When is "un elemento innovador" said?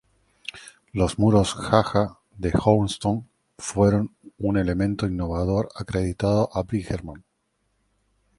4.39-5.69